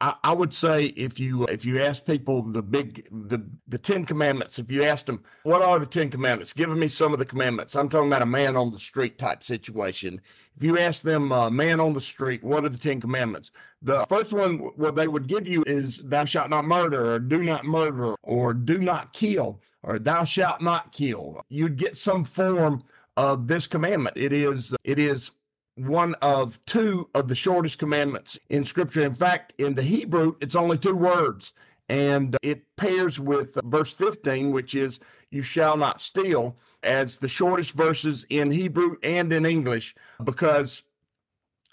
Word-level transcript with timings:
I, 0.00 0.14
I, 0.24 0.32
would 0.32 0.52
say 0.52 0.86
if 0.86 1.20
you 1.20 1.44
if 1.44 1.64
you 1.64 1.80
ask 1.80 2.04
people 2.04 2.42
the 2.42 2.62
big 2.62 3.06
the 3.10 3.44
the 3.68 3.78
Ten 3.78 4.04
Commandments, 4.04 4.58
if 4.58 4.70
you 4.70 4.82
asked 4.82 5.06
them 5.06 5.22
what 5.44 5.62
are 5.62 5.78
the 5.78 5.86
Ten 5.86 6.10
Commandments, 6.10 6.52
giving 6.52 6.78
me 6.78 6.88
some 6.88 7.12
of 7.12 7.18
the 7.18 7.24
commandments. 7.24 7.74
I'm 7.74 7.88
talking 7.88 8.08
about 8.08 8.22
a 8.22 8.26
man 8.26 8.56
on 8.56 8.70
the 8.70 8.78
street 8.78 9.18
type 9.18 9.44
situation. 9.44 10.20
If 10.56 10.62
you 10.62 10.78
ask 10.78 11.02
them, 11.02 11.32
uh, 11.32 11.50
man 11.50 11.80
on 11.80 11.92
the 11.92 12.00
street, 12.00 12.42
what 12.42 12.64
are 12.64 12.68
the 12.68 12.78
Ten 12.78 13.00
Commandments? 13.00 13.52
The 13.82 14.04
first 14.06 14.32
one 14.32 14.58
what 14.58 14.96
they 14.96 15.08
would 15.08 15.26
give 15.26 15.46
you 15.46 15.62
is 15.66 16.02
thou 16.02 16.24
shalt 16.24 16.50
not 16.50 16.64
murder, 16.64 17.14
or 17.14 17.18
do 17.18 17.42
not 17.42 17.64
murder, 17.64 18.14
or 18.22 18.54
do 18.54 18.78
not 18.78 19.12
kill, 19.12 19.60
or 19.82 19.98
thou 19.98 20.24
shalt 20.24 20.60
not 20.60 20.92
kill. 20.92 21.42
You'd 21.48 21.76
get 21.76 21.96
some 21.96 22.24
form 22.24 22.82
of 23.16 23.46
this 23.46 23.66
commandment. 23.66 24.16
It 24.16 24.32
is 24.32 24.74
it 24.84 24.98
is 24.98 25.30
one 25.76 26.14
of 26.22 26.64
two 26.66 27.08
of 27.14 27.28
the 27.28 27.34
shortest 27.34 27.78
commandments 27.78 28.38
in 28.48 28.64
scripture. 28.64 29.02
In 29.02 29.14
fact, 29.14 29.52
in 29.58 29.74
the 29.74 29.82
Hebrew, 29.82 30.36
it's 30.40 30.56
only 30.56 30.78
two 30.78 30.94
words, 30.94 31.52
and 31.88 32.36
it 32.42 32.76
pairs 32.76 33.18
with 33.18 33.56
uh, 33.56 33.62
verse 33.64 33.92
15, 33.92 34.52
which 34.52 34.74
is, 34.74 35.00
You 35.30 35.42
shall 35.42 35.76
not 35.76 36.00
steal, 36.00 36.56
as 36.82 37.18
the 37.18 37.28
shortest 37.28 37.74
verses 37.74 38.24
in 38.28 38.50
Hebrew 38.50 38.96
and 39.02 39.32
in 39.32 39.44
English, 39.46 39.94
because 40.22 40.84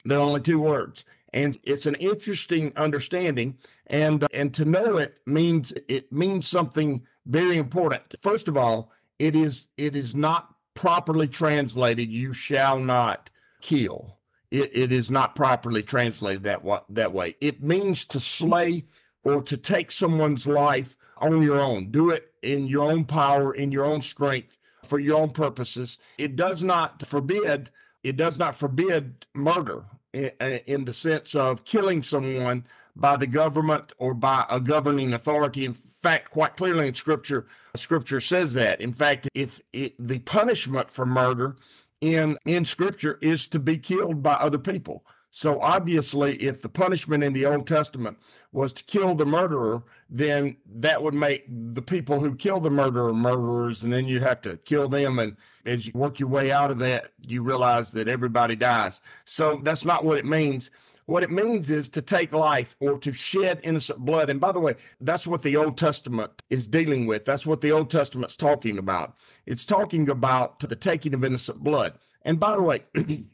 they're 0.03 0.19
only 0.19 0.41
two 0.41 0.61
words. 0.61 1.05
And 1.33 1.57
it's 1.63 1.85
an 1.85 1.95
interesting 1.95 2.73
understanding, 2.75 3.57
and 3.87 4.23
uh, 4.23 4.27
and 4.33 4.53
to 4.55 4.65
know 4.65 4.97
it 4.97 5.19
means 5.25 5.73
it 5.87 6.11
means 6.11 6.47
something 6.47 7.03
very 7.25 7.57
important. 7.57 8.15
First 8.21 8.49
of 8.49 8.57
all, 8.57 8.91
it 9.17 9.33
is 9.35 9.69
it 9.77 9.95
is 9.95 10.13
not 10.13 10.53
properly 10.73 11.29
translated. 11.29 12.09
You 12.09 12.33
shall 12.33 12.79
not 12.79 13.29
kill. 13.61 14.17
It, 14.49 14.69
it 14.73 14.91
is 14.91 15.09
not 15.09 15.35
properly 15.35 15.83
translated 15.83 16.43
that 16.43 16.63
wa- 16.63 16.83
that 16.89 17.13
way. 17.13 17.35
It 17.39 17.63
means 17.63 18.05
to 18.07 18.19
slay 18.19 18.85
or 19.23 19.41
to 19.43 19.57
take 19.57 19.91
someone's 19.91 20.47
life 20.47 20.95
on 21.17 21.41
your 21.41 21.59
own. 21.59 21.91
Do 21.91 22.09
it 22.09 22.33
in 22.41 22.67
your 22.67 22.91
own 22.91 23.05
power, 23.05 23.53
in 23.53 23.71
your 23.71 23.85
own 23.85 24.01
strength, 24.01 24.57
for 24.83 24.99
your 24.99 25.21
own 25.21 25.29
purposes. 25.29 25.99
It 26.17 26.35
does 26.35 26.63
not 26.63 27.05
forbid. 27.05 27.71
It 28.03 28.17
does 28.17 28.37
not 28.37 28.55
forbid 28.55 29.25
murder 29.33 29.83
in, 30.11 30.31
in 30.65 30.85
the 30.85 30.93
sense 30.93 31.35
of 31.35 31.63
killing 31.63 32.01
someone 32.01 32.65
by 32.95 33.15
the 33.15 33.27
government 33.27 33.93
or 33.99 34.13
by 34.13 34.45
a 34.49 34.59
governing 34.59 35.13
authority. 35.13 35.65
In 35.65 35.73
fact, 35.73 36.31
quite 36.31 36.57
clearly 36.57 36.87
in 36.87 36.93
Scripture, 36.93 37.47
Scripture 37.75 38.19
says 38.19 38.53
that. 38.55 38.81
In 38.81 38.91
fact, 38.91 39.29
if 39.33 39.61
it, 39.71 39.93
the 39.99 40.19
punishment 40.19 40.89
for 40.89 41.05
murder 41.05 41.55
in 42.01 42.37
in 42.45 42.65
scripture 42.65 43.17
is 43.21 43.47
to 43.47 43.59
be 43.59 43.77
killed 43.77 44.21
by 44.21 44.33
other 44.33 44.57
people. 44.57 45.05
So 45.33 45.61
obviously, 45.61 46.35
if 46.43 46.61
the 46.61 46.67
punishment 46.67 47.23
in 47.23 47.31
the 47.31 47.45
Old 47.45 47.65
Testament 47.65 48.17
was 48.51 48.73
to 48.73 48.83
kill 48.83 49.15
the 49.15 49.25
murderer, 49.25 49.81
then 50.09 50.57
that 50.75 51.01
would 51.01 51.13
make 51.13 51.45
the 51.47 51.81
people 51.81 52.19
who 52.19 52.35
kill 52.35 52.59
the 52.59 52.69
murderer 52.69 53.13
murderers, 53.13 53.81
and 53.81 53.93
then 53.93 54.05
you'd 54.05 54.23
have 54.23 54.41
to 54.41 54.57
kill 54.57 54.89
them. 54.89 55.19
And 55.19 55.37
as 55.65 55.87
you 55.87 55.93
work 55.95 56.19
your 56.19 56.27
way 56.27 56.51
out 56.51 56.69
of 56.69 56.79
that, 56.79 57.11
you 57.25 57.43
realize 57.43 57.91
that 57.91 58.09
everybody 58.09 58.57
dies. 58.57 58.99
So 59.23 59.61
that's 59.63 59.85
not 59.85 60.03
what 60.03 60.17
it 60.17 60.25
means. 60.25 60.69
What 61.11 61.23
it 61.23 61.29
means 61.29 61.69
is 61.69 61.89
to 61.89 62.01
take 62.01 62.31
life 62.31 62.77
or 62.79 62.97
to 62.99 63.11
shed 63.11 63.59
innocent 63.63 63.99
blood. 63.99 64.29
And 64.29 64.39
by 64.39 64.53
the 64.53 64.61
way, 64.61 64.75
that's 65.01 65.27
what 65.27 65.41
the 65.41 65.57
Old 65.57 65.77
Testament 65.77 66.31
is 66.49 66.67
dealing 66.67 67.05
with. 67.05 67.25
That's 67.25 67.45
what 67.45 67.59
the 67.59 67.73
Old 67.73 67.89
Testament's 67.89 68.37
talking 68.37 68.77
about. 68.77 69.17
It's 69.45 69.65
talking 69.65 70.07
about 70.07 70.61
the 70.61 70.73
taking 70.73 71.13
of 71.13 71.25
innocent 71.25 71.65
blood. 71.65 71.99
And 72.21 72.39
by 72.39 72.55
the 72.55 72.61
way, 72.61 72.85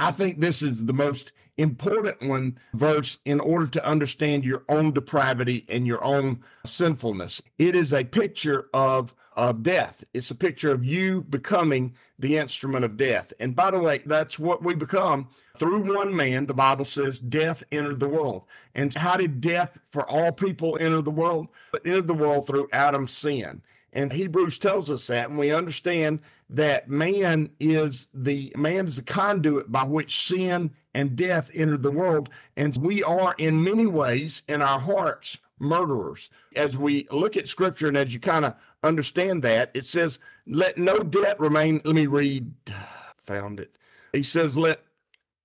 I 0.00 0.10
think 0.10 0.40
this 0.40 0.60
is 0.60 0.86
the 0.86 0.92
most 0.92 1.30
important 1.58 2.22
one 2.28 2.58
verse 2.72 3.18
in 3.24 3.40
order 3.40 3.66
to 3.66 3.84
understand 3.84 4.44
your 4.44 4.64
own 4.68 4.92
depravity 4.92 5.66
and 5.68 5.86
your 5.86 6.02
own 6.02 6.40
sinfulness. 6.64 7.42
It 7.58 7.74
is 7.74 7.92
a 7.92 8.04
picture 8.04 8.68
of, 8.72 9.14
of 9.36 9.62
death. 9.62 10.04
It's 10.14 10.30
a 10.30 10.36
picture 10.36 10.72
of 10.72 10.84
you 10.84 11.22
becoming 11.22 11.94
the 12.18 12.36
instrument 12.38 12.84
of 12.84 12.96
death. 12.96 13.32
And 13.40 13.54
by 13.54 13.72
the 13.72 13.80
way, 13.80 14.00
that's 14.06 14.38
what 14.38 14.62
we 14.62 14.74
become 14.74 15.28
through 15.58 15.94
one 15.94 16.14
man. 16.14 16.46
The 16.46 16.54
Bible 16.54 16.84
says 16.84 17.20
death 17.20 17.64
entered 17.72 18.00
the 18.00 18.08
world. 18.08 18.46
And 18.74 18.94
how 18.94 19.16
did 19.16 19.40
death 19.40 19.76
for 19.90 20.08
all 20.08 20.32
people 20.32 20.78
enter 20.80 21.02
the 21.02 21.10
world? 21.10 21.48
It 21.74 21.82
entered 21.84 22.06
the 22.06 22.14
world 22.14 22.46
through 22.46 22.68
Adam's 22.72 23.12
sin. 23.12 23.62
And 23.92 24.12
Hebrews 24.12 24.58
tells 24.58 24.90
us 24.90 25.06
that, 25.06 25.30
and 25.30 25.38
we 25.38 25.52
understand 25.52 26.20
that 26.50 26.88
man 26.88 27.50
is 27.58 28.08
the 28.14 28.52
man 28.56 28.86
is 28.86 28.96
the 28.96 29.02
conduit 29.02 29.70
by 29.70 29.84
which 29.84 30.26
sin 30.26 30.70
and 30.98 31.14
death 31.14 31.48
entered 31.54 31.84
the 31.84 31.92
world, 31.92 32.28
and 32.56 32.76
we 32.78 33.04
are 33.04 33.32
in 33.38 33.62
many 33.62 33.86
ways 33.86 34.42
in 34.48 34.60
our 34.60 34.80
hearts 34.80 35.38
murderers. 35.60 36.28
As 36.56 36.76
we 36.76 37.06
look 37.12 37.36
at 37.36 37.46
Scripture 37.46 37.86
and 37.86 37.96
as 37.96 38.12
you 38.12 38.18
kind 38.18 38.44
of 38.44 38.56
understand 38.82 39.44
that, 39.44 39.70
it 39.74 39.84
says, 39.84 40.18
"Let 40.44 40.76
no 40.76 40.98
debt 41.04 41.38
remain." 41.38 41.80
Let 41.84 41.94
me 41.94 42.06
read. 42.08 42.52
Found 43.18 43.60
it. 43.60 43.76
He 44.12 44.24
says, 44.24 44.58
"Let." 44.58 44.82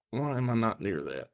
Why 0.09 0.37
am 0.37 0.49
I 0.49 0.55
not 0.55 0.81
near 0.81 1.03
that? 1.03 1.29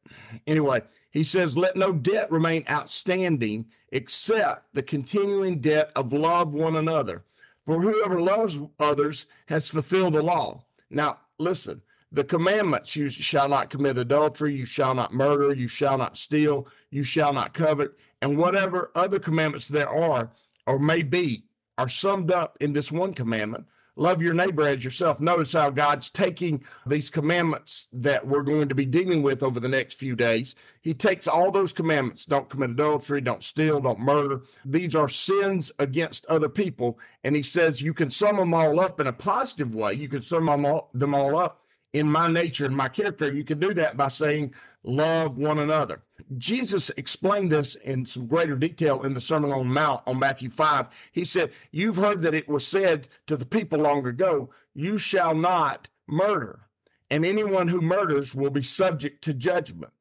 Anyway, 0.47 0.81
he 1.12 1.24
says, 1.24 1.57
Let 1.57 1.75
no 1.75 1.91
debt 1.91 2.31
remain 2.31 2.63
outstanding 2.69 3.66
except 3.91 4.74
the 4.74 4.84
continuing 4.84 5.59
debt 5.59 5.91
of 5.97 6.13
love 6.13 6.53
one 6.53 6.78
another. 6.78 7.25
For 7.66 7.81
whoever 7.81 8.22
loves 8.22 8.57
others 8.80 9.25
has 9.47 9.69
fulfilled 9.69 10.13
the 10.13 10.24
law. 10.24 10.63
Now, 10.90 11.18
listen, 11.38 11.81
the 12.12 12.24
commandments 12.24 12.96
you 12.96 13.09
shall 13.09 13.50
not 13.50 13.70
commit 13.70 13.97
adultery, 13.97 14.56
you 14.56 14.66
shall 14.66 14.96
not 14.96 15.14
murder, 15.14 15.53
you 15.53 15.68
shall 15.68 15.97
not 15.97 16.18
steal, 16.18 16.68
you 16.90 17.03
shall 17.03 17.34
not 17.34 17.53
covet, 17.53 17.92
and 18.22 18.38
whatever 18.38 18.92
other 18.96 19.20
commandments 19.20 19.68
there 19.68 19.90
are 19.90 20.31
or 20.66 20.80
may 20.80 21.03
be 21.03 21.44
are 21.78 21.90
summed 21.90 22.31
up 22.31 22.58
in 22.59 22.74
this 22.74 22.92
one 22.92 23.14
commandment 23.14 23.66
love 24.00 24.22
your 24.22 24.34
neighbor 24.34 24.66
as 24.66 24.84
yourself. 24.84 25.19
Notice 25.19 25.53
how 25.53 25.69
God's 25.69 26.09
taking 26.09 26.64
these 26.88 27.09
commandments 27.09 27.88
that 27.92 28.25
we're 28.25 28.44
going 28.44 28.69
to 28.69 28.75
be 28.75 28.86
dealing 28.86 29.22
with 29.22 29.44
over 29.44 29.59
the 29.59 29.68
next 29.68 30.00
few 30.00 30.16
days. 30.16 30.56
He 30.81 30.94
takes 30.94 31.28
all 31.28 31.52
those 31.52 31.74
commandments 31.74 32.25
don't 32.25 32.50
commit 32.50 32.72
adultery, 32.72 33.22
don't 33.22 33.44
steal, 33.44 33.81
don't 33.81 34.00
murder. 34.00 34.42
These 34.66 34.95
are 34.95 35.10
sins 35.10 35.72
against 35.78 36.25
other 36.28 36.50
people. 36.50 36.98
And 37.24 37.36
he 37.36 37.44
says 37.44 37.81
you 37.81 37.94
can 37.94 38.10
sum 38.10 38.38
them 38.38 38.54
all 38.54 38.80
up 38.80 39.00
in 39.00 39.07
a 39.07 39.13
positive 39.13 39.75
way. 39.75 39.94
You 39.94 40.07
can 40.07 40.22
sum 40.22 40.45
them 40.45 40.66
all, 40.66 40.89
them 40.94 41.13
all 41.13 41.38
up 41.38 41.62
in 41.94 42.09
my 42.12 42.27
nature 42.27 42.65
and 42.65 42.75
my 42.75 42.88
character. 42.88 43.33
You 43.33 43.44
can 43.44 43.59
do 43.59 43.74
that 43.74 43.97
by 43.97 44.09
saying, 44.09 44.53
love 44.83 45.38
one 45.38 45.59
another. 45.59 46.01
Jesus 46.38 46.89
explained 46.91 47.51
this 47.51 47.75
in 47.75 48.06
some 48.06 48.27
greater 48.27 48.56
detail 48.56 49.03
in 49.03 49.13
the 49.13 49.21
Sermon 49.21 49.51
on 49.51 49.59
the 49.59 49.74
Mount 49.74 50.01
on 50.06 50.19
Matthew 50.19 50.50
5. 50.50 50.89
He 51.12 51.25
said, 51.25 51.51
You've 51.71 51.95
heard 51.95 52.21
that 52.21 52.36
it 52.36 52.47
was 52.47 52.68
said 52.68 53.07
to 53.27 53.36
the 53.36 53.45
people 53.45 53.80
long 53.80 54.06
ago, 54.06 54.50
You 54.74 54.97
shall 54.97 55.33
not 55.33 55.88
murder, 56.07 56.62
and 57.09 57.25
anyone 57.25 57.68
who 57.68 57.81
murders 57.81 58.36
will 58.36 58.51
be 58.51 58.62
subject 58.62 59.24
to 59.24 59.33
judgment. 59.33 59.94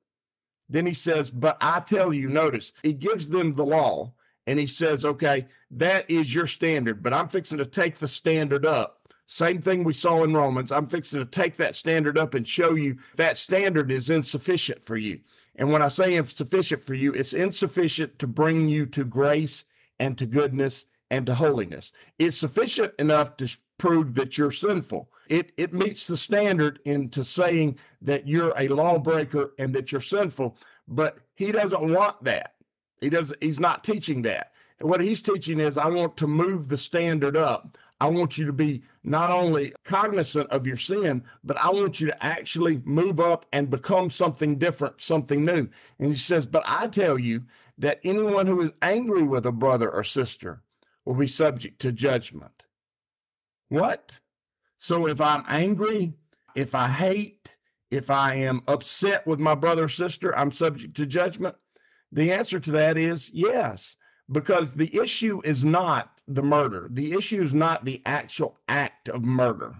Then 0.69 0.87
he 0.87 0.95
says, 0.95 1.31
But 1.31 1.57
I 1.61 1.81
tell 1.81 2.13
you, 2.13 2.29
notice, 2.29 2.73
he 2.83 2.93
gives 2.93 3.29
them 3.29 3.55
the 3.55 3.65
law, 3.67 4.13
and 4.47 4.59
he 4.59 4.67
says, 4.67 5.05
Okay, 5.05 5.47
that 5.71 6.11
is 6.11 6.35
your 6.35 6.47
standard, 6.47 7.03
but 7.03 7.15
I'm 7.15 7.29
fixing 7.29 7.59
to 7.59 7.67
take 7.67 7.97
the 7.97 8.09
standard 8.09 8.67
up 8.67 8.98
same 9.29 9.61
thing 9.61 9.85
we 9.85 9.93
saw 9.93 10.25
in 10.25 10.35
Romans. 10.35 10.73
I'm 10.73 10.89
fixing 10.89 11.21
to 11.21 11.27
take 11.27 11.57
that 11.57 11.75
standard 11.75 12.17
up 12.17 12.33
and 12.33 12.49
show 12.49 12.75
you 12.75 12.97
that 13.17 13.37
standard 13.37 13.93
is 13.93 14.09
insufficient 14.09 14.85
for 14.85 14.97
you. 14.97 15.21
And 15.57 15.71
when 15.71 15.83
I 15.83 15.89
say 15.89 16.15
insufficient 16.15 16.83
for 16.83 16.95
you, 16.95 17.13
it's 17.13 17.35
insufficient 17.35 18.19
to 18.21 18.27
bring 18.27 18.69
you 18.69 18.87
to 18.87 19.05
grace 19.05 19.65
and 20.01 20.17
to 20.17 20.25
goodness 20.25 20.87
and 21.11 21.27
to 21.27 21.35
holiness. 21.35 21.93
It's 22.19 22.39
sufficient 22.39 22.95
enough 22.99 23.37
to 23.37 23.55
prove 23.77 24.15
that 24.15 24.39
you're 24.39 24.51
sinful. 24.51 25.11
It 25.29 25.53
it 25.59 25.75
meets 25.75 26.07
the 26.07 26.17
standard 26.17 26.81
into 26.87 27.23
saying 27.23 27.79
that 28.01 28.27
you're 28.27 28.55
a 28.57 28.69
lawbreaker 28.69 29.53
and 29.59 29.75
that 29.75 29.93
you're 29.93 30.01
sinful, 30.01 30.57
but 30.89 31.19
he 31.35 31.53
doesn't 31.53 31.93
want 31.93 32.25
that. 32.25 32.55
He 33.03 33.11
doesn't. 33.11 33.43
he's 33.43 33.61
not 33.61 33.85
teaching 33.85 34.23
that. 34.23 34.53
What 34.81 35.03
he's 35.03 35.21
teaching 35.21 35.61
is 35.61 35.77
I 35.77 35.89
want 35.89 36.17
to 36.19 36.27
move 36.27 36.69
the 36.69 36.77
standard 36.79 37.37
up. 37.37 37.77
I 38.01 38.07
want 38.07 38.39
you 38.39 38.47
to 38.47 38.53
be 38.53 38.83
not 39.03 39.31
only 39.31 39.73
cognizant 39.85 40.51
of 40.51 40.67
your 40.67 40.77
sin, 40.77 41.25
but 41.43 41.59
I 41.59 41.71
want 41.71 42.01
you 42.01 42.07
to 42.09 42.25
actually 42.25 42.81
move 42.85 43.19
up 43.19 43.45
and 43.53 43.69
become 43.69 44.09
something 44.09 44.57
different, 44.57 45.01
something 45.01 45.45
new. 45.45 45.69
And 45.99 46.09
he 46.09 46.15
says, 46.15 46.47
But 46.47 46.63
I 46.67 46.87
tell 46.87 47.19
you 47.19 47.43
that 47.79 48.01
anyone 48.05 48.47
who 48.47 48.61
is 48.61 48.73
angry 48.83 49.25
with 49.25 49.47
a 49.47 49.53
brother 49.53 49.91
or 49.91 50.05
sister 50.05 50.63
will 51.05 51.15
be 51.15 51.27
subject 51.27 51.81
to 51.81 51.93
judgment. 51.93 52.67
What? 53.69 54.21
So 54.77 55.09
if 55.09 55.21
I'm 55.21 55.45
angry, 55.49 56.15
if 56.55 56.75
I 56.75 56.89
hate, 56.89 57.57
if 57.91 58.11
I 58.11 58.35
am 58.35 58.63
upset 58.69 59.27
with 59.27 59.41
my 59.41 59.55
brother 59.55 59.85
or 59.85 59.89
sister, 59.89 60.37
I'm 60.37 60.53
subject 60.53 60.95
to 60.97 61.07
judgment? 61.07 61.57
The 62.13 62.33
answer 62.33 62.61
to 62.61 62.71
that 62.73 62.97
is 62.97 63.31
yes, 63.33 63.97
because 64.31 64.75
the 64.75 64.95
issue 64.97 65.41
is 65.45 65.65
not 65.65 66.19
the 66.27 66.43
murder. 66.43 66.89
The 66.91 67.13
issue 67.13 67.43
is 67.43 67.55
not 67.55 67.85
the 67.85 68.03
actual 68.05 68.59
act 68.69 69.09
of 69.09 69.25
murder. 69.25 69.75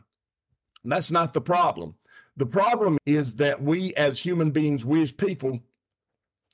That's 0.85 1.11
not 1.11 1.35
the 1.35 1.41
problem. 1.41 1.95
The 2.37 2.47
problem 2.47 2.99
is 3.05 3.35
that 3.37 3.63
we 3.63 3.95
as 3.95 4.19
human 4.19 4.51
beings, 4.51 4.85
we 4.85 5.03
as 5.03 5.13
people, 5.13 5.61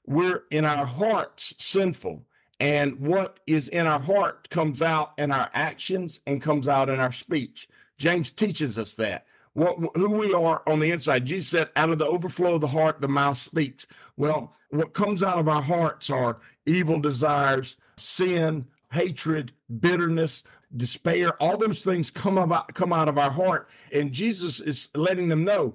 we're 0.06 0.44
in 0.50 0.64
our 0.64 0.86
hearts 0.86 1.54
sinful. 1.58 2.24
And 2.60 2.98
what 2.98 3.40
is 3.46 3.68
in 3.68 3.86
our 3.86 4.00
heart 4.00 4.48
comes 4.50 4.80
out 4.80 5.12
in 5.18 5.30
our 5.30 5.50
actions 5.52 6.20
and 6.26 6.40
comes 6.40 6.68
out 6.68 6.88
in 6.88 7.00
our 7.00 7.12
speech. 7.12 7.68
James 7.98 8.30
teaches 8.30 8.78
us 8.78 8.94
that. 8.94 9.26
What, 9.52 9.76
who 9.94 10.10
we 10.10 10.34
are 10.34 10.62
on 10.66 10.80
the 10.80 10.90
inside. 10.90 11.26
Jesus 11.26 11.48
said, 11.48 11.70
out 11.76 11.90
of 11.90 11.98
the 11.98 12.06
overflow 12.06 12.56
of 12.56 12.60
the 12.60 12.66
heart, 12.66 13.00
the 13.00 13.08
mouth 13.08 13.38
speaks. 13.38 13.86
Well, 14.16 14.52
what 14.70 14.94
comes 14.94 15.22
out 15.22 15.38
of 15.38 15.48
our 15.48 15.62
hearts 15.62 16.10
are 16.10 16.38
evil 16.66 16.98
desires, 16.98 17.76
sin, 17.96 18.66
hatred, 18.92 19.52
bitterness, 19.80 20.44
despair. 20.76 21.40
All 21.42 21.56
those 21.56 21.82
things 21.82 22.10
come 22.10 22.38
about, 22.38 22.74
come 22.74 22.92
out 22.92 23.08
of 23.08 23.18
our 23.18 23.30
heart. 23.30 23.68
And 23.92 24.12
Jesus 24.12 24.60
is 24.60 24.88
letting 24.94 25.28
them 25.28 25.44
know, 25.44 25.74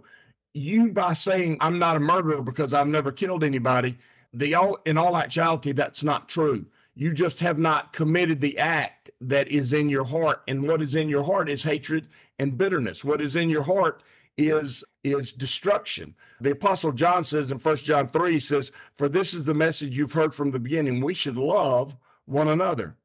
you 0.53 0.91
by 0.91 1.13
saying, 1.13 1.57
I'm 1.61 1.79
not 1.79 1.95
a 1.95 1.99
murderer 1.99 2.41
because 2.41 2.73
I've 2.73 2.87
never 2.87 3.11
killed 3.11 3.43
anybody, 3.43 3.97
the 4.33 4.55
all 4.55 4.79
in 4.85 4.97
all 4.97 5.17
actuality, 5.17 5.71
that's 5.71 6.03
not 6.03 6.29
true. 6.29 6.65
You 6.95 7.13
just 7.13 7.39
have 7.39 7.57
not 7.57 7.93
committed 7.93 8.41
the 8.41 8.57
act 8.57 9.09
that 9.21 9.47
is 9.47 9.73
in 9.73 9.89
your 9.89 10.03
heart. 10.03 10.41
And 10.47 10.67
what 10.67 10.81
is 10.81 10.95
in 10.95 11.09
your 11.09 11.23
heart 11.23 11.49
is 11.49 11.63
hatred 11.63 12.07
and 12.39 12.57
bitterness. 12.57 13.03
What 13.03 13.21
is 13.21 13.35
in 13.35 13.49
your 13.49 13.63
heart 13.63 14.03
is 14.37 14.83
is 15.03 15.33
destruction. 15.33 16.15
The 16.41 16.51
apostle 16.51 16.91
John 16.91 17.23
says 17.23 17.51
in 17.51 17.59
First 17.59 17.85
John 17.85 18.07
3 18.07 18.33
he 18.33 18.39
says, 18.39 18.71
"For 18.97 19.09
this 19.09 19.33
is 19.33 19.45
the 19.45 19.53
message 19.53 19.97
you've 19.97 20.13
heard 20.13 20.33
from 20.33 20.51
the 20.51 20.59
beginning, 20.59 21.01
we 21.01 21.13
should 21.13 21.37
love 21.37 21.95
one 22.29 22.47
another. 22.47 22.95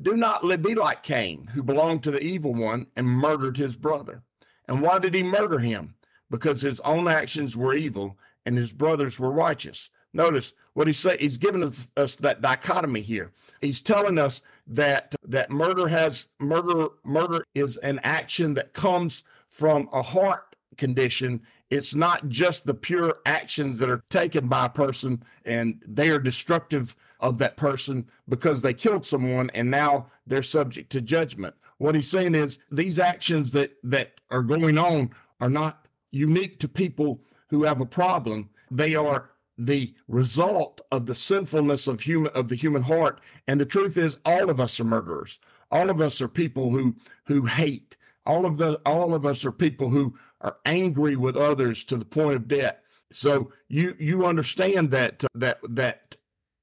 Do 0.00 0.16
not 0.16 0.42
be 0.62 0.74
like 0.74 1.02
Cain, 1.02 1.48
who 1.48 1.62
belonged 1.62 2.02
to 2.04 2.10
the 2.10 2.22
evil 2.22 2.54
one 2.54 2.86
and 2.96 3.06
murdered 3.06 3.56
his 3.56 3.76
brother." 3.76 4.22
And 4.68 4.82
why 4.82 4.98
did 4.98 5.14
he 5.14 5.22
murder 5.22 5.58
him? 5.58 5.94
Because 6.30 6.60
his 6.60 6.80
own 6.80 7.08
actions 7.08 7.56
were 7.56 7.74
evil 7.74 8.18
and 8.46 8.56
his 8.56 8.72
brothers 8.72 9.18
were 9.18 9.30
righteous. 9.30 9.90
Notice 10.12 10.54
what 10.74 10.86
he's 10.86 10.98
saying. 10.98 11.18
He's 11.20 11.38
giving 11.38 11.62
us, 11.62 11.90
us 11.96 12.16
that 12.16 12.40
dichotomy 12.40 13.00
here. 13.00 13.32
He's 13.60 13.82
telling 13.82 14.18
us 14.18 14.40
that 14.66 15.14
that 15.22 15.50
murder 15.50 15.88
has 15.88 16.28
murder 16.38 16.88
murder 17.04 17.44
is 17.54 17.76
an 17.78 18.00
action 18.04 18.54
that 18.54 18.72
comes 18.72 19.22
from 19.48 19.88
a 19.92 20.02
heart 20.02 20.56
condition. 20.76 21.42
It's 21.70 21.94
not 21.94 22.28
just 22.28 22.64
the 22.64 22.74
pure 22.74 23.16
actions 23.26 23.78
that 23.78 23.90
are 23.90 24.02
taken 24.08 24.48
by 24.48 24.66
a 24.66 24.70
person 24.70 25.22
and 25.44 25.82
they 25.86 26.08
are 26.10 26.18
destructive 26.18 26.96
of 27.20 27.38
that 27.38 27.56
person 27.56 28.08
because 28.28 28.62
they 28.62 28.74
killed 28.74 29.04
someone 29.04 29.50
and 29.54 29.70
now 29.70 30.06
they're 30.26 30.42
subject 30.42 30.90
to 30.90 31.00
judgment. 31.00 31.54
What 31.78 31.94
he's 31.94 32.10
saying 32.10 32.34
is 32.34 32.58
these 32.70 32.98
actions 32.98 33.52
that 33.52 33.72
that 33.84 34.12
are 34.30 34.42
going 34.42 34.78
on 34.78 35.10
are 35.40 35.50
not 35.50 35.86
unique 36.10 36.58
to 36.60 36.68
people 36.68 37.20
who 37.48 37.64
have 37.64 37.80
a 37.80 37.86
problem. 37.86 38.50
They 38.70 38.94
are 38.94 39.30
the 39.58 39.92
result 40.06 40.80
of 40.92 41.06
the 41.06 41.14
sinfulness 41.14 41.88
of 41.88 42.00
human 42.00 42.32
of 42.32 42.48
the 42.48 42.54
human 42.54 42.82
heart 42.82 43.20
and 43.48 43.60
the 43.60 43.66
truth 43.66 43.96
is 43.96 44.16
all 44.24 44.48
of 44.48 44.60
us 44.60 44.78
are 44.78 44.84
murderers 44.84 45.40
all 45.72 45.90
of 45.90 46.00
us 46.00 46.22
are 46.22 46.28
people 46.28 46.70
who 46.70 46.94
who 47.24 47.44
hate 47.44 47.96
all 48.24 48.46
of 48.46 48.56
the 48.56 48.80
all 48.86 49.14
of 49.14 49.26
us 49.26 49.44
are 49.44 49.50
people 49.50 49.90
who 49.90 50.14
are 50.42 50.58
angry 50.64 51.16
with 51.16 51.36
others 51.36 51.84
to 51.84 51.96
the 51.96 52.04
point 52.04 52.36
of 52.36 52.46
death 52.46 52.76
so 53.10 53.50
you 53.66 53.96
you 53.98 54.24
understand 54.24 54.92
that 54.92 55.24
uh, 55.24 55.28
that 55.34 55.58
that 55.68 56.14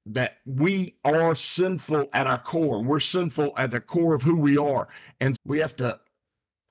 that 0.06 0.38
we 0.46 0.94
are 1.04 1.34
sinful 1.34 2.08
at 2.12 2.26
our 2.26 2.38
core. 2.38 2.82
We're 2.82 3.00
sinful 3.00 3.52
at 3.56 3.72
the 3.72 3.80
core 3.80 4.14
of 4.14 4.22
who 4.22 4.38
we 4.38 4.56
are. 4.56 4.88
And 5.20 5.36
we 5.44 5.58
have 5.58 5.74
to 5.76 5.98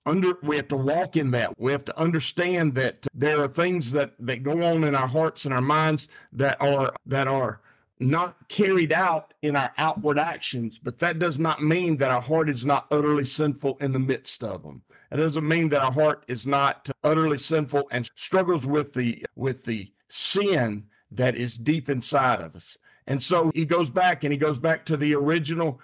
under 0.07 0.37
we 0.41 0.55
have 0.55 0.67
to 0.69 0.77
walk 0.77 1.17
in 1.17 1.31
that. 1.31 1.59
We 1.59 1.71
have 1.71 1.85
to 1.85 1.99
understand 1.99 2.75
that 2.75 3.05
there 3.13 3.41
are 3.41 3.47
things 3.47 3.91
that 3.91 4.13
that 4.19 4.43
go 4.43 4.63
on 4.63 4.83
in 4.83 4.95
our 4.95 5.07
hearts 5.07 5.45
and 5.45 5.53
our 5.53 5.61
minds 5.61 6.07
that 6.31 6.61
are 6.61 6.93
that 7.05 7.27
are 7.27 7.61
not 7.99 8.47
carried 8.47 8.93
out 8.93 9.33
in 9.41 9.55
our 9.55 9.71
outward 9.77 10.19
actions 10.19 10.77
but 10.77 10.99
that 10.99 11.17
does 11.17 11.39
not 11.39 11.63
mean 11.63 11.95
that 11.95 12.11
our 12.11 12.21
heart 12.21 12.49
is 12.49 12.65
not 12.65 12.87
utterly 12.91 13.23
sinful 13.23 13.77
in 13.79 13.91
the 13.93 13.99
midst 13.99 14.43
of 14.43 14.63
them. 14.63 14.81
It 15.11 15.17
doesn't 15.17 15.47
mean 15.47 15.69
that 15.69 15.81
our 15.81 15.93
heart 15.93 16.25
is 16.27 16.45
not 16.45 16.89
utterly 17.03 17.37
sinful 17.37 17.87
and 17.91 18.09
struggles 18.15 18.65
with 18.65 18.93
the 18.93 19.25
with 19.35 19.65
the 19.65 19.91
sin 20.07 20.85
that 21.11 21.35
is 21.35 21.57
deep 21.57 21.89
inside 21.89 22.41
of 22.41 22.55
us 22.55 22.77
and 23.07 23.21
so 23.21 23.51
he 23.53 23.65
goes 23.65 23.89
back 23.89 24.23
and 24.23 24.31
he 24.31 24.37
goes 24.37 24.57
back 24.57 24.85
to 24.85 24.97
the 24.97 25.15
original 25.15 25.79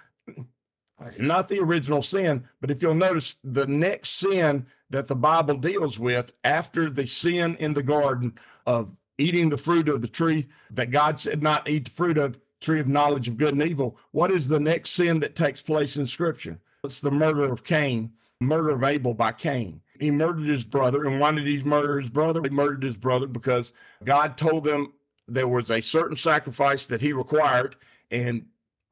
not 1.18 1.48
the 1.48 1.58
original 1.58 2.02
sin, 2.02 2.44
but 2.60 2.70
if 2.70 2.82
you'll 2.82 2.94
notice, 2.94 3.36
the 3.42 3.66
next 3.66 4.10
sin 4.10 4.66
that 4.90 5.08
the 5.08 5.16
Bible 5.16 5.56
deals 5.56 5.98
with 5.98 6.32
after 6.44 6.90
the 6.90 7.06
sin 7.06 7.56
in 7.56 7.74
the 7.74 7.82
garden 7.82 8.38
of 8.66 8.96
eating 9.18 9.48
the 9.48 9.58
fruit 9.58 9.88
of 9.88 10.00
the 10.00 10.08
tree 10.08 10.48
that 10.70 10.90
God 10.90 11.18
said 11.18 11.42
not 11.42 11.68
eat 11.68 11.84
the 11.84 11.90
fruit 11.90 12.18
of 12.18 12.38
tree 12.60 12.80
of 12.80 12.88
knowledge 12.88 13.28
of 13.28 13.36
good 13.36 13.54
and 13.54 13.62
evil, 13.62 13.96
what 14.12 14.30
is 14.30 14.48
the 14.48 14.60
next 14.60 14.90
sin 14.90 15.20
that 15.20 15.34
takes 15.34 15.60
place 15.60 15.96
in 15.96 16.06
Scripture? 16.06 16.58
It's 16.84 17.00
the 17.00 17.10
murder 17.10 17.50
of 17.50 17.64
Cain, 17.64 18.12
murder 18.40 18.70
of 18.70 18.84
Abel 18.84 19.14
by 19.14 19.32
Cain. 19.32 19.80
He 19.98 20.10
murdered 20.10 20.46
his 20.46 20.64
brother. 20.64 21.04
And 21.04 21.20
why 21.20 21.30
did 21.32 21.46
he 21.46 21.62
murder 21.62 21.98
his 21.98 22.08
brother? 22.08 22.40
He 22.42 22.50
murdered 22.50 22.82
his 22.82 22.96
brother 22.96 23.26
because 23.26 23.72
God 24.04 24.36
told 24.36 24.64
them 24.64 24.92
there 25.28 25.48
was 25.48 25.70
a 25.70 25.80
certain 25.80 26.16
sacrifice 26.16 26.86
that 26.86 27.00
he 27.00 27.12
required, 27.12 27.76
and 28.10 28.46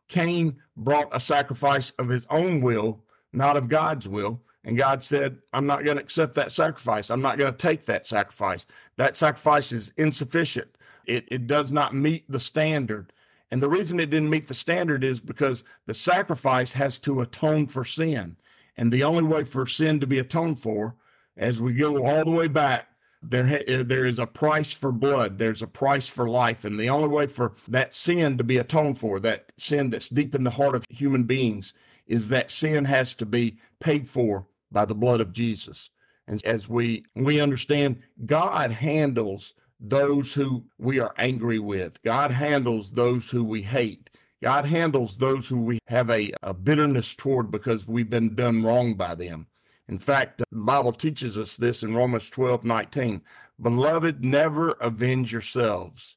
Cain 0.09 0.57
brought 0.77 1.15
a 1.15 1.21
sacrifice 1.21 1.91
of 1.93 2.09
his 2.09 2.27
own 2.31 2.61
will, 2.61 3.05
not 3.33 3.57
of 3.57 3.69
God's 3.69 4.09
will. 4.09 4.43
And 4.65 4.77
God 4.77 5.03
said, 5.03 5.39
I'm 5.53 5.67
not 5.67 5.85
going 5.85 5.97
to 5.97 6.03
accept 6.03 6.35
that 6.35 6.53
sacrifice. 6.53 7.11
I'm 7.11 7.23
not 7.23 7.39
going 7.39 7.53
to 7.53 7.59
take 7.59 7.87
that 7.87 8.05
sacrifice. 8.05 8.67
That 8.97 9.17
sacrifice 9.17 9.73
is 9.73 9.93
insufficient. 9.97 10.77
It, 11.07 11.27
it 11.31 11.47
does 11.47 11.73
not 11.73 11.95
meet 11.95 12.31
the 12.31 12.41
standard. 12.41 13.13
And 13.51 13.63
the 13.63 13.71
reason 13.71 13.99
it 13.99 14.11
didn't 14.11 14.31
meet 14.31 14.49
the 14.49 14.55
standard 14.55 15.03
is 15.03 15.21
because 15.21 15.65
the 15.87 15.95
sacrifice 15.95 16.73
has 16.75 16.99
to 17.01 17.21
atone 17.21 17.67
for 17.67 17.85
sin. 17.85 18.37
And 18.77 18.93
the 18.93 19.05
only 19.05 19.23
way 19.23 19.45
for 19.45 19.67
sin 19.67 19.99
to 20.01 20.07
be 20.07 20.19
atoned 20.19 20.61
for, 20.61 20.95
as 21.37 21.61
we 21.61 21.73
go 21.73 22.05
all 22.05 22.25
the 22.25 22.31
way 22.31 22.49
back 22.49 22.90
there 23.23 23.63
eh, 23.67 23.83
there 23.83 24.07
is 24.07 24.19
a 24.19 24.27
price 24.27 24.73
for 24.73 24.93
blood. 24.93 25.39
There's 25.39 25.63
a 25.63 25.67
price 25.67 26.09
for 26.09 26.29
life. 26.29 26.65
And 26.65 26.79
the 26.79 26.89
only 26.89 27.09
way 27.09 27.27
for 27.27 27.55
that 27.69 27.95
sin 27.95 28.39
to 28.39 28.45
be 28.45 28.59
atoned 28.59 28.99
for 28.99 29.21
that 29.21 29.53
sin 29.59 29.91
that's 29.91 30.09
deep 30.09 30.35
in 30.35 30.45
the 30.45 30.51
heart 30.51 30.75
of 30.75 30.85
human 30.89 31.25
beings 31.25 31.75
is 32.07 32.29
that 32.29 32.51
sin 32.51 32.85
has 32.87 33.15
to 33.15 33.27
be 33.27 33.59
paid 33.79 34.09
for 34.09 34.47
by 34.73 34.85
the 34.85 34.95
blood 34.95 35.21
of 35.21 35.33
Jesus. 35.33 35.91
And 36.27 36.45
as 36.45 36.69
we 36.69 37.05
we 37.15 37.41
understand 37.41 38.03
God 38.27 38.71
handles 38.71 39.55
those 39.81 40.33
who 40.33 40.65
we 40.79 41.01
are 41.01 41.15
angry 41.17 41.59
with. 41.59 42.03
God 42.03 42.31
handles 42.31 42.91
those 42.91 43.31
who 43.31 43.43
we 43.43 43.63
hate. 43.63 44.11
God 44.43 44.67
handles 44.67 45.17
those 45.17 45.49
who 45.49 45.59
we 45.59 45.79
have 45.87 46.11
a, 46.11 46.33
a 46.43 46.55
bitterness 46.55 47.15
toward 47.15 47.51
because 47.51 47.87
we've 47.87 48.11
been 48.11 48.35
done 48.35 48.63
wrong 48.63 48.95
by 48.95 49.15
them 49.15 49.47
in 49.91 49.99
fact, 49.99 50.39
the 50.39 50.47
Bible 50.53 50.93
teaches 50.93 51.37
us 51.37 51.57
this 51.57 51.83
in 51.83 51.97
Romans 51.97 52.31
12 52.31 52.63
19. 52.65 53.23
Beloved, 53.61 54.25
never 54.25 54.71
avenge 54.81 55.33
yourselves, 55.33 56.17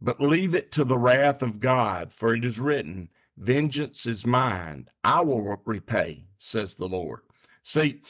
but 0.00 0.20
leave 0.20 0.56
it 0.56 0.72
to 0.72 0.84
the 0.84 0.98
wrath 0.98 1.42
of 1.42 1.60
God, 1.60 2.12
for 2.12 2.34
it 2.34 2.44
is 2.44 2.58
written, 2.58 3.08
Vengeance 3.38 4.04
is 4.04 4.26
mine, 4.26 4.86
I 5.04 5.20
will 5.20 5.60
repay, 5.64 6.24
says 6.38 6.74
the 6.74 6.88
Lord. 6.88 7.20
See, 7.62 8.02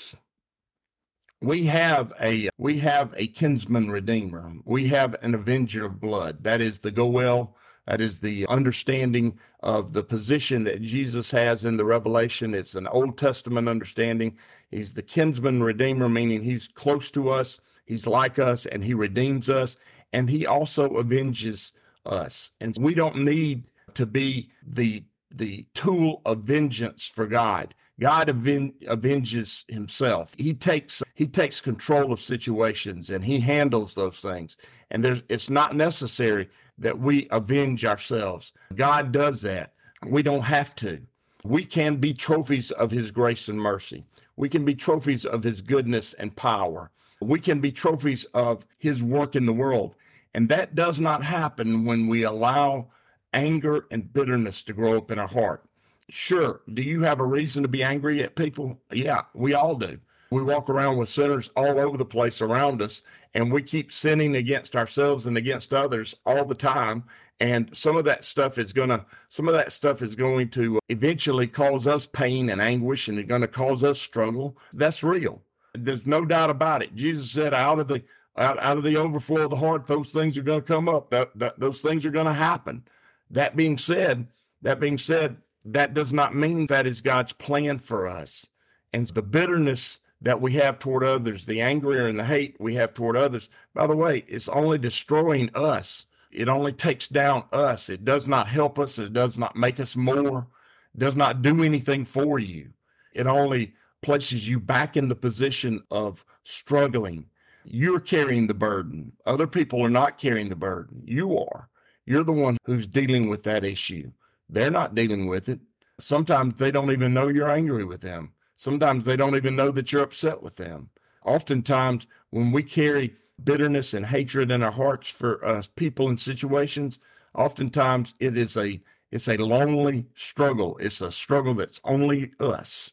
we 1.43 1.67
have 1.67 2.15
a 2.19 2.49
we 2.57 2.79
have 2.79 3.13
a 3.15 3.27
kinsman 3.27 3.91
redeemer. 3.91 4.55
We 4.65 4.87
have 4.89 5.17
an 5.21 5.35
avenger 5.35 5.85
of 5.85 6.01
blood. 6.01 6.45
That 6.45 6.63
is 6.63 6.79
the 6.79 6.91
Goel 6.91 7.55
That 7.87 8.01
is 8.01 8.21
the 8.21 8.47
understanding 8.47 9.39
of 9.61 9.93
the 9.93 10.05
position 10.05 10.65
that 10.65 10.83
Jesus 10.83 11.31
has 11.33 11.65
in 11.65 11.77
the 11.77 11.85
revelation. 11.85 12.55
It's 12.55 12.75
an 12.75 12.87
Old 12.87 13.19
Testament 13.19 13.69
understanding. 13.69 14.39
He's 14.71 14.95
the 14.95 15.03
kinsman 15.03 15.63
redeemer, 15.63 16.09
meaning 16.09 16.43
he's 16.43 16.69
close 16.69 17.11
to 17.13 17.31
us, 17.31 17.59
he's 17.85 18.07
like 18.07 18.39
us, 18.39 18.67
and 18.67 18.85
he 18.85 18.95
redeems 18.95 19.51
us, 19.51 19.77
and 20.13 20.31
he 20.31 20.47
also 20.47 20.99
avenges 20.99 21.73
us. 22.07 22.51
And 22.61 22.77
we 22.79 22.95
don't 22.95 23.25
need 23.25 23.65
to 23.95 24.07
be 24.07 24.51
the 24.67 25.05
the 25.35 25.67
tool 25.73 26.21
of 26.27 26.41
vengeance 26.41 27.09
for 27.09 27.27
God. 27.27 27.75
God 27.99 28.29
aven- 28.29 28.75
avenges 28.89 29.65
himself. 29.69 30.35
He 30.37 30.55
takes 30.55 31.03
he 31.15 31.27
takes 31.27 31.61
control 31.61 32.13
of 32.13 32.21
situations 32.21 33.11
and 33.11 33.25
he 33.25 33.41
handles 33.41 33.95
those 33.95 34.19
things. 34.21 34.57
And 34.93 35.03
there's 35.05 35.23
it's 35.29 35.51
not 35.51 35.75
necessary 35.75 36.49
that 36.79 36.99
we 36.99 37.27
avenge 37.31 37.85
ourselves. 37.85 38.53
God 38.75 39.11
does 39.11 39.43
that. 39.43 39.73
We 40.07 40.23
don't 40.23 40.43
have 40.43 40.75
to. 40.77 41.01
We 41.45 41.65
can 41.65 41.97
be 41.97 42.15
trophies 42.15 42.71
of 42.71 42.91
his 42.91 43.11
grace 43.11 43.49
and 43.49 43.61
mercy. 43.61 44.05
We 44.37 44.49
can 44.49 44.65
be 44.65 44.75
trophies 44.75 45.25
of 45.25 45.43
his 45.43 45.61
goodness 45.61 46.13
and 46.15 46.37
power. 46.37 46.91
We 47.21 47.41
can 47.41 47.61
be 47.61 47.73
trophies 47.73 48.25
of 48.27 48.67
his 48.79 49.03
work 49.03 49.35
in 49.35 49.47
the 49.47 49.53
world. 49.53 49.97
And 50.35 50.49
that 50.51 50.75
does 50.75 51.01
not 51.01 51.23
happen 51.23 51.85
when 51.85 52.07
we 52.07 52.23
allow 52.23 52.89
anger 53.33 53.87
and 53.91 54.13
bitterness 54.13 54.63
to 54.65 54.73
grow 54.73 54.99
up 54.99 55.11
in 55.11 55.19
our 55.19 55.29
heart. 55.29 55.65
Sure, 56.11 56.61
do 56.73 56.83
you 56.83 57.03
have 57.03 57.21
a 57.21 57.25
reason 57.25 57.63
to 57.63 57.69
be 57.69 57.83
angry 57.83 58.23
at 58.23 58.37
people? 58.37 58.81
Yeah, 58.93 59.23
we 59.35 59.55
all 59.55 59.75
do. 59.75 59.99
We 60.33 60.43
walk 60.43 60.71
around 60.71 60.97
with 60.97 61.11
sinners 61.11 61.51
all 61.57 61.79
over 61.79 61.99
the 61.99 62.07
place 62.07 62.41
around 62.41 62.81
us, 62.81 63.03
and 63.35 63.53
we 63.53 63.63
keep 63.63 63.93
sinning 63.93 64.37
against 64.37 64.75
ourselves 64.75 65.27
and 65.27 65.37
against 65.37 65.75
others 65.75 66.17
all 66.25 66.47
the 66.47 66.55
time. 66.55 67.05
And 67.39 67.69
some 67.77 67.99
of 67.99 68.07
that 68.07 68.25
stuff 68.25 68.57
is 68.57 68.73
going 68.73 68.89
to, 68.89 69.05
some 69.29 69.47
of 69.47 69.53
that 69.53 69.73
stuff 69.73 70.01
is 70.01 70.15
going 70.15 70.49
to 70.51 70.79
eventually 70.89 71.47
cause 71.47 71.87
us 71.87 72.07
pain 72.07 72.49
and 72.49 72.63
anguish, 72.63 73.09
and 73.09 73.19
it's 73.19 73.29
going 73.29 73.43
to 73.43 73.47
cause 73.47 73.85
us 73.85 74.01
struggle. 74.01 74.57
That's 74.73 75.03
real. 75.03 75.43
There's 75.75 76.07
no 76.07 76.25
doubt 76.25 76.49
about 76.49 76.83
it. 76.83 76.95
Jesus 76.95 77.31
said, 77.31 77.53
out 77.53 77.79
of 77.79 77.89
the 77.89 78.03
out, 78.39 78.59
out 78.63 78.79
of 78.79 78.85
the 78.85 78.97
overflow 78.97 79.43
of 79.43 79.51
the 79.51 79.57
heart, 79.57 79.87
those 79.87 80.09
things 80.09 80.39
are 80.39 80.43
going 80.43 80.63
to 80.63 80.67
come 80.67 80.89
up. 80.89 81.11
That, 81.11 81.39
that 81.39 81.61
those 81.61 81.83
things 81.83 82.07
are 82.07 82.11
going 82.11 82.25
to 82.25 82.33
happen. 82.33 82.85
That 83.31 83.55
being 83.55 83.77
said, 83.77 84.29
that 84.63 84.81
being 84.81 84.97
said, 84.97 85.37
that 85.67 85.93
does 85.93 86.11
not 86.11 86.35
mean 86.35 86.69
that 86.69 86.87
is 86.87 87.03
God's 87.03 87.35
plan 87.35 87.79
for 87.81 88.09
us. 88.09 88.47
And 88.95 89.07
the 89.09 89.21
bitterness 89.21 89.99
that 90.23 90.41
we 90.41 90.53
have 90.53 90.79
toward 90.79 91.05
others, 91.05 91.45
the 91.45 91.61
anger 91.61 92.07
and 92.07 92.19
the 92.19 92.25
hate 92.25 92.57
we 92.61 92.75
have 92.77 92.95
toward 92.95 93.17
others, 93.17 93.51
by 93.75 93.87
the 93.87 93.97
way, 93.97 94.25
it's 94.29 94.49
only 94.49 94.79
destroying 94.79 95.51
us. 95.55 96.07
It 96.31 96.49
only 96.49 96.73
takes 96.73 97.09
down 97.09 97.45
us. 97.53 97.91
It 97.91 98.05
does 98.05 98.27
not 98.27 98.49
help 98.49 98.79
us. 98.79 98.99
It 98.99 99.13
does 99.13 99.37
not 99.37 99.57
make 99.57 99.81
us 99.81 99.97
more. 99.97 100.47
It 100.95 100.99
does 100.99 101.17
not 101.17 101.43
do 101.43 101.63
anything 101.63 102.05
for 102.05 102.39
you. 102.39 102.71
It 103.13 103.27
only 103.27 103.75
places 104.01 104.49
you 104.49 104.59
back 104.59 104.97
in 104.97 105.09
the 105.09 105.15
position 105.15 105.83
of 105.91 106.25
struggling. 106.45 107.27
You're 107.65 108.01
carrying 108.01 108.47
the 108.47 108.55
burden. 108.55 109.13
Other 109.27 109.47
people 109.47 109.85
are 109.85 109.91
not 109.91 110.19
carrying 110.19 110.49
the 110.49 110.57
burden. 110.57 111.03
You 111.05 111.39
are. 111.39 111.69
You're 112.07 112.25
the 112.25 112.33
one 112.33 112.57
who's 112.65 112.87
dealing 112.87 113.29
with 113.29 113.43
that 113.45 113.65
issue. 113.65 114.11
They're 114.49 114.71
not 114.71 114.95
dealing 114.95 115.27
with 115.27 115.49
it. 115.49 115.61
Sometimes 116.01 116.55
they 116.55 116.71
don't 116.71 116.91
even 116.91 117.15
know 117.15 117.29
you're 117.29 117.51
angry 117.51 117.85
with 117.85 118.01
them. 118.01 118.33
Sometimes 118.63 119.05
they 119.05 119.17
don't 119.17 119.35
even 119.35 119.57
know 119.57 119.73
that 119.73 119.91
you're 119.91 120.05
upset 120.05 120.41
with 120.41 120.55
them. 120.55 120.91
Oftentimes, 121.25 122.07
when 122.31 122.53
we 122.53 122.63
carry 122.63 123.17
bitterness 123.43 123.93
and 123.93 124.07
hatred 124.07 124.53
in 124.53 124.63
our 124.63 124.71
hearts 124.71 125.11
for 125.11 125.45
uh, 125.45 125.63
people 125.75 126.09
and 126.09 126.21
situations, 126.21 127.01
oftentimes 127.35 128.15
it 128.21 128.39
is 128.39 128.57
a 128.57 128.81
it's 129.11 129.27
a 129.27 129.37
lonely 129.37 130.07
struggle. 130.15 130.79
It's 130.79 131.01
a 131.01 131.11
struggle 131.11 131.55
that's 131.55 131.81
only 131.83 132.31
us. 132.39 132.93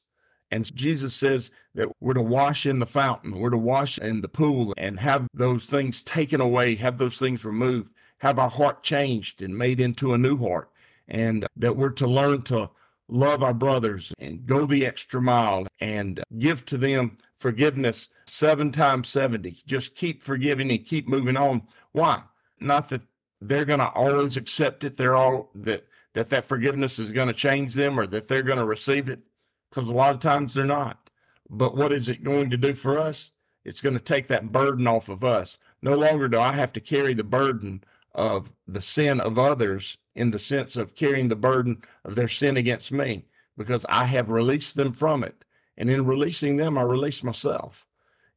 And 0.49 0.75
Jesus 0.75 1.13
says 1.13 1.51
that 1.75 1.89
we're 1.99 2.15
to 2.15 2.21
wash 2.21 2.65
in 2.65 2.79
the 2.79 2.87
fountain, 2.87 3.39
we're 3.39 3.51
to 3.51 3.57
wash 3.57 3.99
in 3.99 4.21
the 4.21 4.27
pool 4.27 4.73
and 4.75 4.99
have 4.99 5.27
those 5.35 5.65
things 5.65 6.01
taken 6.01 6.41
away, 6.41 6.73
have 6.75 6.97
those 6.97 7.19
things 7.19 7.45
removed 7.45 7.93
have 8.19 8.37
our 8.37 8.49
heart 8.49 8.83
changed 8.83 9.41
and 9.41 9.57
made 9.57 9.79
into 9.79 10.13
a 10.13 10.17
new 10.17 10.37
heart, 10.37 10.69
and 11.07 11.45
that 11.55 11.75
we're 11.75 11.89
to 11.89 12.07
learn 12.07 12.41
to 12.43 12.69
love 13.09 13.43
our 13.43 13.53
brothers 13.53 14.13
and 14.19 14.45
go 14.45 14.65
the 14.65 14.85
extra 14.85 15.21
mile 15.21 15.67
and 15.81 16.21
give 16.37 16.65
to 16.65 16.77
them 16.77 17.17
forgiveness 17.39 18.09
seven 18.25 18.71
times 18.71 19.07
70. 19.09 19.57
Just 19.65 19.95
keep 19.95 20.23
forgiving 20.23 20.69
and 20.71 20.85
keep 20.85 21.09
moving 21.09 21.37
on. 21.37 21.63
Why? 21.91 22.21
Not 22.59 22.89
that 22.89 23.01
they're 23.41 23.65
going 23.65 23.79
to 23.79 23.89
always 23.89 24.37
accept 24.37 24.83
it. 24.83 24.97
They're 24.97 25.15
all 25.15 25.49
that, 25.55 25.87
that 26.13 26.29
that 26.29 26.45
forgiveness 26.45 26.99
is 26.99 27.11
going 27.11 27.27
to 27.27 27.33
change 27.33 27.73
them 27.73 27.99
or 27.99 28.05
that 28.07 28.27
they're 28.27 28.43
going 28.43 28.59
to 28.59 28.65
receive 28.65 29.09
it 29.09 29.19
because 29.69 29.89
a 29.89 29.93
lot 29.93 30.13
of 30.13 30.19
times 30.19 30.53
they're 30.53 30.65
not. 30.65 31.09
But 31.49 31.75
what 31.75 31.91
is 31.91 32.09
it 32.09 32.23
going 32.23 32.49
to 32.51 32.57
do 32.57 32.73
for 32.73 32.99
us? 32.99 33.31
It's 33.65 33.81
going 33.81 33.93
to 33.93 33.99
take 33.99 34.27
that 34.27 34.51
burden 34.51 34.87
off 34.87 35.09
of 35.09 35.23
us. 35.23 35.57
No 35.81 35.95
longer 35.95 36.27
do 36.27 36.39
I 36.39 36.51
have 36.51 36.73
to 36.73 36.79
carry 36.79 37.13
the 37.13 37.23
burden 37.23 37.83
of 38.13 38.51
the 38.67 38.81
sin 38.81 39.19
of 39.19 39.39
others 39.39 39.97
in 40.19 40.31
the 40.31 40.39
sense 40.39 40.75
of 40.75 40.95
carrying 40.95 41.29
the 41.29 41.35
burden 41.35 41.81
of 42.03 42.15
their 42.15 42.27
sin 42.27 42.57
against 42.57 42.91
me 42.91 43.25
because 43.57 43.85
I 43.87 44.03
have 44.03 44.29
released 44.29 44.75
them 44.75 44.91
from 44.91 45.23
it. 45.23 45.45
And 45.77 45.89
in 45.89 46.05
releasing 46.05 46.57
them, 46.57 46.77
I 46.77 46.81
release 46.81 47.23
myself. 47.23 47.87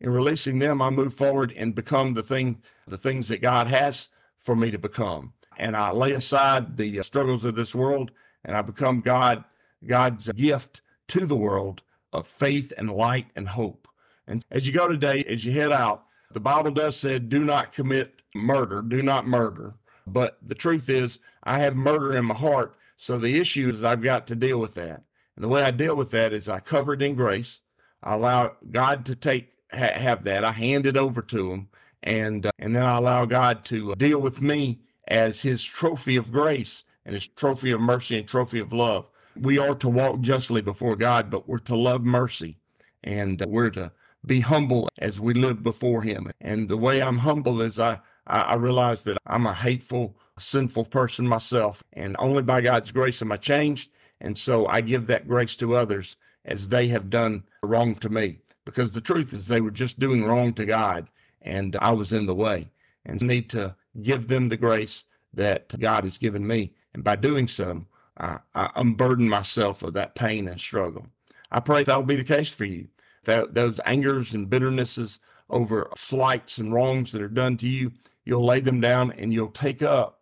In 0.01 0.11
releasing 0.11 0.61
them, 0.61 0.81
I 0.81 0.91
move 0.91 1.13
forward 1.13 1.53
and 1.57 1.75
become 1.75 2.15
the 2.15 2.23
thing, 2.23 2.63
the 2.87 2.97
things 2.97 3.29
that 3.29 3.43
God 3.43 3.67
has 3.67 4.09
for 4.39 4.55
me 4.55 4.71
to 4.71 4.79
become. 4.79 5.33
And 5.59 5.77
I 5.77 5.91
lay 5.91 6.13
aside 6.13 6.77
the 6.77 7.01
uh, 7.01 7.03
struggles 7.03 7.45
of 7.45 7.57
this 7.57 7.75
world 7.75 8.13
and 8.45 8.57
I 8.57 8.63
become 8.63 9.01
God, 9.01 9.43
God's 9.85 10.29
gift 10.33 10.83
to 11.09 11.27
the 11.27 11.37
world 11.37 11.83
of 12.13 12.29
faith 12.29 12.73
and 12.79 12.91
light 12.91 13.27
and 13.35 13.49
hope. 13.49 13.89
And 14.29 14.45
as 14.53 14.69
you 14.69 14.73
go 14.73 14.87
today, 14.87 15.25
as 15.25 15.45
you 15.45 15.51
head 15.51 15.73
out, 15.73 16.05
the 16.31 16.41
Bible 16.41 16.71
does 16.71 16.97
say, 16.97 17.19
do 17.19 17.41
not 17.41 17.73
commit 17.73 18.23
murder, 18.37 18.83
do 18.83 19.03
not 19.03 19.27
murder. 19.27 19.75
But 20.07 20.39
the 20.47 20.55
truth 20.55 20.89
is, 20.89 21.19
I 21.43 21.59
have 21.61 21.77
murder 21.77 22.17
in 22.17 22.27
my 22.27 22.35
heart. 22.35 22.77
So 22.97 23.19
the 23.19 23.39
issue 23.39 23.69
is 23.69 23.83
I've 23.83 24.03
got 24.03 24.27
to 24.29 24.37
deal 24.37 24.59
with 24.59 24.75
that. 24.75 25.03
And 25.37 25.45
the 25.45 25.49
way 25.49 25.63
I 25.63 25.71
deal 25.71 25.97
with 25.97 26.11
that 26.11 26.33
is 26.33 26.49
I 26.49 26.61
cover 26.61 26.95
it 26.95 27.03
in 27.03 27.15
grace. 27.15 27.61
I 28.03 28.15
allow 28.15 28.53
God 28.71 29.05
to 29.07 29.15
take, 29.15 29.53
ha- 29.73 29.99
have 29.99 30.25
that. 30.25 30.45
I 30.45 30.53
hand 30.53 30.87
it 30.87 30.97
over 30.97 31.23
to 31.23 31.53
him. 31.53 31.69
And, 32.03 32.47
uh, 32.47 32.51
and 32.59 32.75
then 32.75 32.85
I 32.85 32.97
allow 32.97 33.25
God 33.25 33.65
to 33.67 33.95
deal 33.95 34.21
with 34.21 34.43
me 34.43 34.81
as 35.09 35.43
his 35.43 35.65
trophy 35.65 36.17
of 36.17 36.33
grace 36.33 36.85
and 37.05 37.15
his 37.15 37.27
trophy 37.27 37.71
of 37.71 37.81
mercy 37.81 38.19
and 38.19 38.29
trophy 38.29 38.61
of 38.61 38.73
love. 38.73 39.09
We 39.41 39.59
are 39.59 39.75
to 39.77 39.89
walk 39.89 40.21
justly 40.21 40.63
before 40.63 40.97
God, 40.97 41.31
but 41.31 41.49
we're 41.49 41.59
to 41.59 41.77
love 41.77 42.03
mercy 42.03 42.59
and 43.03 43.41
uh, 43.41 43.47
we're 43.49 43.71
to 43.71 43.93
be 44.25 44.41
humble 44.41 44.89
as 44.99 45.19
we 45.19 45.35
live 45.35 45.63
before 45.63 46.03
him. 46.03 46.31
And 46.41 46.69
the 46.69 46.77
way 46.77 47.03
I'm 47.03 47.19
humble 47.19 47.61
is 47.61 47.79
I, 47.79 48.01
I, 48.27 48.55
realize 48.55 49.03
that 49.05 49.19
I'm 49.27 49.47
a 49.47 49.55
hateful, 49.55 50.17
sinful 50.39 50.87
person 50.87 51.27
myself. 51.27 51.83
And 51.93 52.17
only 52.19 52.43
by 52.43 52.61
God's 52.61 52.93
grace 52.93 53.23
am 53.23 53.33
I 53.33 53.37
changed. 53.37 53.91
And 54.21 54.37
so 54.37 54.67
I 54.67 54.81
give 54.81 55.07
that 55.09 55.29
grace 55.29 55.57
to 55.57 55.75
others 55.75 56.17
as 56.45 56.69
they 56.69 56.89
have 56.89 57.11
done 57.11 57.45
wrong 57.63 57.95
to 57.97 58.09
me. 58.09 58.39
Because 58.65 58.93
the 58.93 59.01
truth 59.01 59.33
is 59.33 59.49
they 59.49 59.61
were 59.61 59.71
just 59.71 59.99
doing 59.99 60.25
wrong 60.25 60.53
to 60.55 60.65
God 60.65 61.11
and 61.41 61.77
I 61.77 61.93
was 61.93 62.13
in 62.13 62.27
the 62.27 62.35
way. 62.35 62.71
And 63.05 63.21
need 63.21 63.51
to 63.51 63.75
give 64.01 64.29
them 64.29 64.49
the 64.49 64.57
grace 64.57 65.05
that 65.35 65.79
God 65.81 66.05
has 66.05 66.19
given 66.19 66.47
me. 66.47 66.73
And 66.95 67.03
by 67.03 67.17
doing 67.17 67.49
so, 67.49 67.85
I, 68.17 68.39
I 68.55 68.71
unburden 68.77 69.29
myself 69.29 69.83
of 69.83 69.95
that 69.95 70.15
pain 70.15 70.47
and 70.47 70.61
struggle. 70.61 71.07
I 71.51 71.59
pray 71.61 71.83
that 71.83 71.97
will 71.97 72.05
be 72.05 72.17
the 72.17 72.25
case 72.25 72.53
for 72.53 72.65
you 72.65 72.89
that 73.25 73.55
those 73.55 73.81
angers 73.81 74.35
and 74.35 74.49
bitternesses 74.49 75.19
over 75.51 75.91
slights 75.97 76.59
and 76.59 76.73
wrongs 76.73 77.13
that 77.13 77.23
are 77.23 77.29
done 77.29 77.57
to 77.59 77.69
you, 77.69 77.93
you'll 78.25 78.45
lay 78.45 78.61
them 78.61 78.81
down 78.81 79.13
and 79.13 79.33
you'll 79.33 79.49
take 79.49 79.83
up 79.83 80.21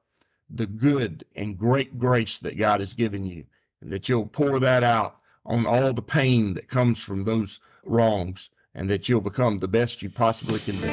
the 0.50 0.66
good 0.66 1.25
and 1.35 1.57
great 1.57 1.99
grace 1.99 2.38
that 2.38 2.59
God 2.59 2.80
has 2.80 2.95
given 2.95 3.25
you, 3.25 3.45
and 3.80 3.92
that 3.92 4.09
you'll 4.09 4.26
pour 4.26 4.59
that 4.59 4.83
out 4.83 5.16
on 5.45 5.66
all 5.66 5.92
the 5.92 6.02
pain 6.02 6.54
that 6.54 6.69
comes 6.69 7.02
from 7.02 7.25
those 7.25 7.61
wrongs, 7.85 8.50
and 8.75 8.88
that 8.90 9.09
you'll 9.09 9.21
become 9.21 9.59
the 9.59 9.69
best 9.69 10.02
you 10.02 10.11
possibly 10.11 10.59
can 10.61 10.80
be. 10.80 10.90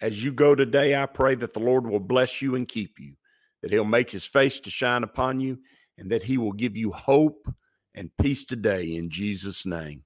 As 0.00 0.24
you 0.24 0.32
go 0.32 0.54
today, 0.54 0.94
I 0.94 1.06
pray 1.06 1.34
that 1.34 1.54
the 1.54 1.60
Lord 1.60 1.86
will 1.86 1.98
bless 1.98 2.40
you 2.40 2.54
and 2.54 2.68
keep 2.68 3.00
you, 3.00 3.14
that 3.62 3.72
He'll 3.72 3.84
make 3.84 4.10
His 4.10 4.26
face 4.26 4.60
to 4.60 4.70
shine 4.70 5.02
upon 5.02 5.40
you 5.40 5.58
and 5.98 6.10
that 6.10 6.22
he 6.22 6.38
will 6.38 6.52
give 6.52 6.76
you 6.76 6.92
hope 6.92 7.52
and 7.94 8.16
peace 8.16 8.44
today 8.44 8.94
in 8.94 9.10
Jesus' 9.10 9.66
name. 9.66 10.04